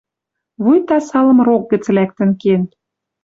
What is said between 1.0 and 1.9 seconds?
салым рок гӹц